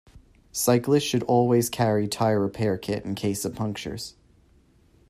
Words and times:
Cyclists 0.51 1.03
should 1.03 1.21
always 1.27 1.69
carry 1.69 2.05
a 2.05 2.07
tyre-repair 2.07 2.75
kit, 2.79 3.05
in 3.05 3.13
case 3.13 3.45
of 3.45 3.53
punctures 3.53 4.15